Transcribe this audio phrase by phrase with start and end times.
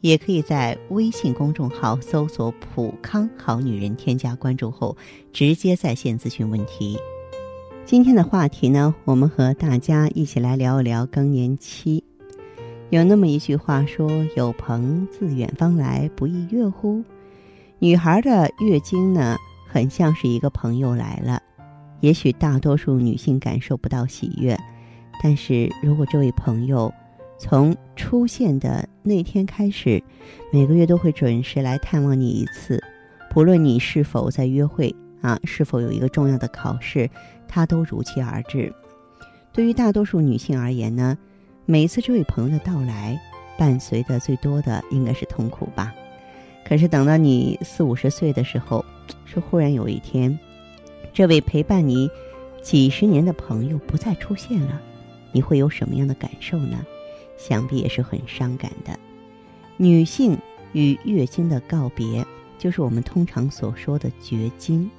[0.00, 4.96] 也可以在微信公众号搜索“普康好女人”，添加关注后
[5.32, 6.98] 直接在线咨询问题。
[7.84, 12.02] 今天的话题呢，我们和大家一起来聊一聊更年期。
[12.90, 17.02] 有那么一句话说：“有朋自远方来，不亦乐乎？”
[17.78, 19.36] 女孩的月经呢，
[19.66, 21.42] 很像是一个朋友来了。
[22.00, 24.58] 也许大多数女性感受不到喜悦，
[25.22, 26.92] 但是如果这位朋友
[27.40, 30.00] 从出现的那天开始，
[30.52, 32.78] 每个月都会准时来探望你一次，
[33.30, 37.08] 不论你是否在约会啊，是否有一个重要的考试，
[37.48, 38.70] 他都如期而至。
[39.54, 41.16] 对于大多数女性而言呢，
[41.64, 43.18] 每次这位朋友的到来，
[43.58, 45.94] 伴随的最多的应该是痛苦吧。
[46.62, 48.84] 可是等到你四五十岁的时候，
[49.24, 50.38] 是忽然有一天，
[51.14, 52.06] 这位陪伴你
[52.60, 54.78] 几十年的朋友不再出现了，
[55.32, 56.84] 你会有什么样的感受呢？
[57.40, 58.98] 想必也是很伤感的。
[59.78, 60.36] 女性
[60.72, 62.24] 与月经的告别，
[62.58, 64.90] 就是我们通常所说的绝经，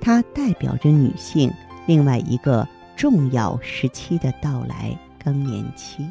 [0.00, 1.52] 它代表着女性
[1.86, 2.66] 另外一个
[2.96, 6.02] 重要时期的到来——更年期。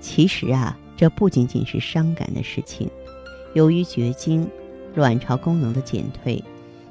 [0.00, 2.90] 其实啊，这不仅仅是伤感的事情。
[3.54, 4.46] 由于绝经、
[4.94, 6.44] 卵巢功能的减退，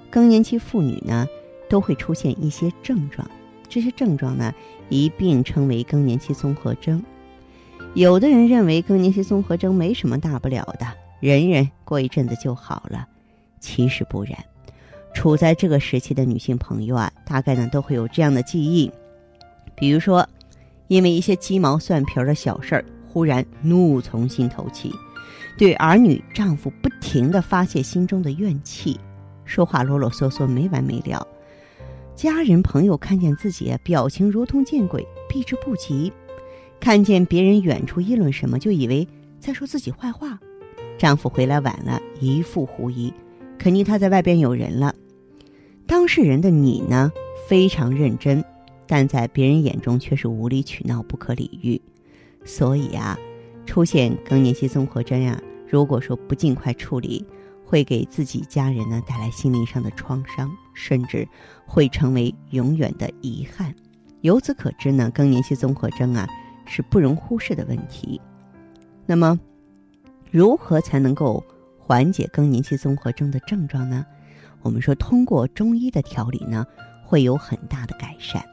[0.10, 1.28] 更年期妇女呢
[1.70, 3.30] 都会出现一些症状，
[3.70, 4.52] 这些症状呢
[4.90, 7.04] 一并称为更年期综合征。
[7.94, 10.88] 有的人认为更年期综合征没什么大不了的，
[11.20, 13.06] 忍忍过一阵子就好了。
[13.60, 14.34] 其实不然，
[15.14, 18.90] 处在这个时期的女性朋友啊，大概呢都会有这样的记忆，
[19.76, 20.28] 比如说，
[20.88, 24.92] 因为一些鸡毛蒜皮的小事儿，忽然怒从心头起。
[25.58, 28.98] 对儿女、丈夫不停的发泄心中的怨气，
[29.44, 31.28] 说话啰啰嗦嗦没完没了。
[32.16, 36.12] 家人朋友看见自己表情如同见鬼，避之不及；
[36.82, 39.08] 看见别人远处议论什么，就以为
[39.40, 40.38] 在说自己坏话。
[40.98, 43.14] 丈夫回来晚了，一副狐疑，
[43.58, 44.94] 肯定他在外边有人了。
[45.86, 47.12] 当事人的你呢，
[47.48, 48.44] 非常认真，
[48.88, 51.80] 但在别人眼中却是无理取闹、不可理喻。
[52.44, 53.18] 所以啊。
[53.64, 57.24] 出现更年期综合征呀，如果说不尽快处理，
[57.64, 61.26] 会给自己家人呢带来心灵上的创伤，甚至
[61.66, 63.74] 会成为永远的遗憾。
[64.22, 66.28] 由此可知呢，更年期综合征啊
[66.66, 68.20] 是不容忽视的问题。
[69.06, 69.40] 那么，
[70.30, 71.44] 如何才能够
[71.78, 74.06] 缓解更年期综合征的症状呢？
[74.62, 76.66] 我们说，通过中医的调理呢，
[77.04, 78.44] 会有很大的改善。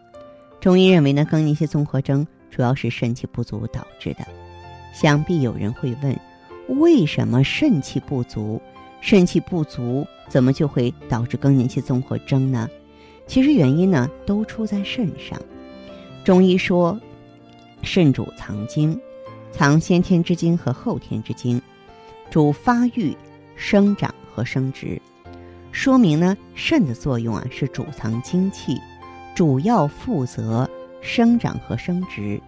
[0.60, 4.26] 中医认为呢，更年期综合征主要是肾气不足导致的。
[4.92, 6.18] 想必有人会问，
[6.80, 8.60] 为什么肾气不足？
[9.00, 12.68] 肾气不足怎么就会导致更年期综合征呢？
[13.28, 15.40] 其实原因呢，都出在肾上。
[16.24, 16.98] 中医说，
[17.82, 19.00] 肾主藏精，
[19.50, 21.60] 藏先天之精和后天之精，
[22.30, 23.16] 主发育、
[23.56, 25.00] 生长和生殖。
[25.72, 28.78] 说明呢，肾的作用啊是主藏精气，
[29.34, 30.68] 主要负责
[31.00, 32.40] 生长和生殖。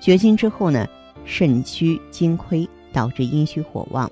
[0.00, 0.86] 绝经之后呢？
[1.28, 4.08] 肾虚精亏，导致阴虚火旺，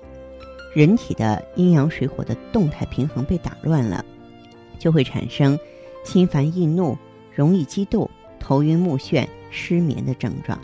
[0.73, 4.03] 人体的阴阳水火的动态平衡被打乱了，
[4.77, 5.57] 就会产生
[6.03, 6.97] 心烦易怒、
[7.33, 10.59] 容易激动、头晕目眩、失眠的症状。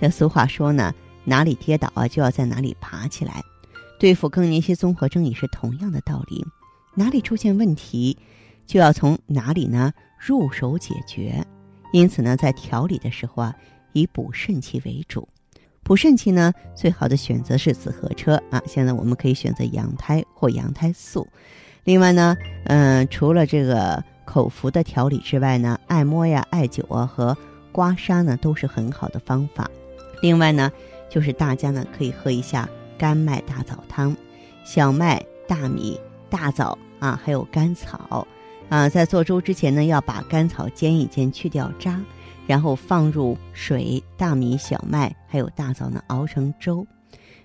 [0.00, 0.92] 这俗话说呢，
[1.24, 3.42] 哪里跌倒啊，就要在哪里爬起来。
[3.98, 6.44] 对付更年期综合征也是同样的道理，
[6.94, 8.16] 哪里出现问题，
[8.66, 11.46] 就要从哪里呢入手解决。
[11.92, 13.54] 因此呢，在调理的时候啊，
[13.92, 15.28] 以补肾气为主。
[15.82, 18.60] 补肾气呢，最好的选择是紫河车啊。
[18.66, 21.26] 现在我们可以选择羊胎或羊胎素。
[21.84, 27.38] 另外呢，嗯，除了这个口服的调理之外呢，按摩呀、艾灸啊和
[27.76, 29.70] 刮痧呢都是很好的方法。
[30.22, 30.72] 另外呢，
[31.10, 34.16] 就是大家呢可以喝一下甘麦大枣汤，
[34.64, 36.00] 小麦、大米、
[36.30, 38.26] 大枣啊，还有甘草
[38.70, 42.00] 啊，在做粥之前呢，要把甘草煎一煎，去掉渣。
[42.46, 46.86] 然后放入水、大米、小麦还有大枣呢，熬成粥，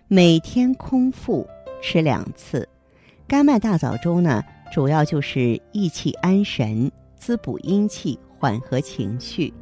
[0.07, 1.45] 每天空腹
[1.81, 2.69] 吃两次。
[3.27, 4.41] 甘麦大枣粥呢，
[4.71, 9.53] 主要就是益气安神、滋补阴气、缓和情绪。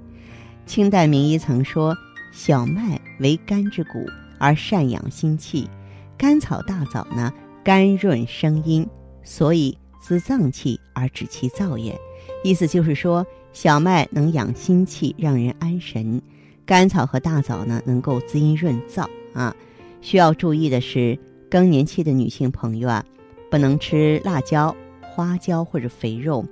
[0.69, 1.97] 清代名医曾说
[2.31, 4.05] ：“小麦为肝之谷，
[4.37, 5.67] 而善养心气；
[6.15, 7.33] 甘草、大枣呢，
[7.63, 8.87] 甘润生阴，
[9.23, 11.99] 所以滋脏气而止其燥也。
[12.43, 16.21] 意思就是说，小麦能养心气，让人安神；
[16.67, 19.55] 甘草和大枣呢，能够滋阴润燥啊。
[20.01, 21.17] 需要注意的是，
[21.49, 23.03] 更年期的女性朋友啊，
[23.49, 26.45] 不能吃辣椒、花椒或者肥肉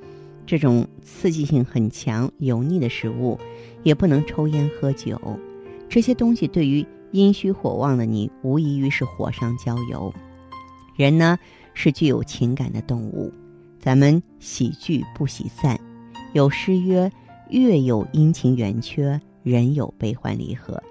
[0.47, 3.37] 这种刺激性很强、油腻的食物，
[3.83, 5.19] 也不能抽烟喝酒。
[5.89, 10.11] 这些东西对于阴虚火旺的你，无异于是火上浇油。
[10.95, 11.37] 人呢，
[11.73, 13.31] 是具有情感的动物。
[13.77, 15.79] 咱们喜聚不喜散，
[16.33, 17.11] 有诗曰
[17.51, 20.81] ：“月有阴晴圆缺，人有悲欢离合。”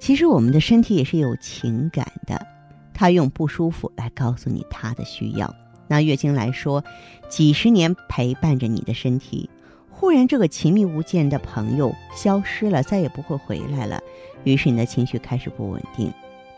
[0.00, 2.46] 其实我们的身体也是有情感的，
[2.94, 5.54] 它用不舒服来告诉你它的需要。
[5.90, 6.84] 拿月经来说，
[7.28, 9.50] 几十年陪伴着你的身体，
[9.90, 14.00] 忽然这个亲密无间的朋友消失了，再也不会回来了，
[14.44, 16.12] 于是你的情绪开始不稳定，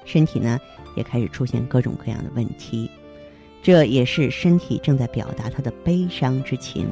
[0.05, 0.61] 身体呢
[0.97, 2.91] 也开始出现各种各样的问题。
[3.63, 6.87] 这也是身体正在表达它的悲伤之情。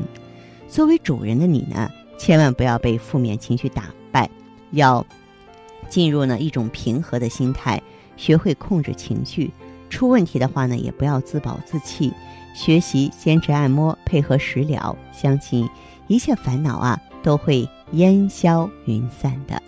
[0.67, 4.31] 作为主人的你呢，千万不要被负面情绪打败，
[4.71, 5.05] 要
[5.91, 7.83] 进入呢一种平和的心态，
[8.17, 9.51] 学会控制情绪。
[9.91, 12.11] 出问题的话呢，也不要自暴自弃，
[12.55, 15.69] 学习坚持按摩，配合食疗，相信
[16.07, 19.61] 一切烦恼啊都会烟消云散的。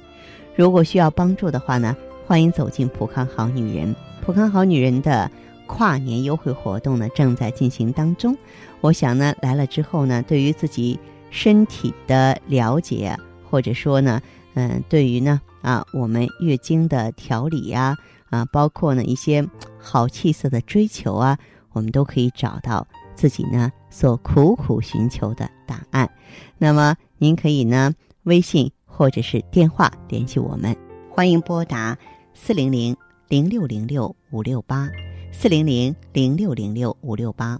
[0.56, 1.94] 如果需要帮助的话呢，
[2.26, 3.94] 欢迎走进普康好女人。
[4.24, 5.30] 普康好女人的。
[5.64, 8.36] 跨年优惠活动呢正在进行当中，
[8.82, 10.98] 我想呢来了之后呢，对于自己
[11.30, 13.16] 身体的了解，
[13.48, 14.20] 或者说呢，
[14.52, 17.96] 嗯，对于呢啊我们月经的调理呀，
[18.28, 19.48] 啊，包括呢一些
[19.82, 21.36] 好气色的追求啊，
[21.72, 26.08] 我们都可以找到自己呢所苦苦寻求的答案。
[26.56, 27.92] 那么您可以呢
[28.22, 30.76] 微信或者是电话联系我们，
[31.10, 31.98] 欢迎拨打
[32.32, 32.96] 四零零
[33.28, 34.88] 零六零六五六八。
[35.34, 37.58] 四零零零六零六五六八。